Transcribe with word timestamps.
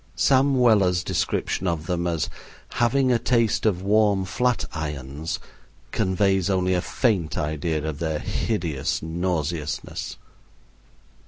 Sam 0.15 0.55
Weller's 0.57 1.03
description 1.03 1.67
of 1.67 1.85
them 1.85 2.07
as 2.07 2.27
"having 2.69 3.11
a 3.11 3.19
taste 3.19 3.67
of 3.67 3.83
warm 3.83 4.25
flat 4.25 4.65
irons" 4.73 5.37
conveys 5.91 6.49
only 6.49 6.73
a 6.73 6.81
faint 6.81 7.37
idea 7.37 7.85
of 7.85 7.99
their 7.99 8.17
hideous 8.17 9.03
nauseousness. 9.03 10.17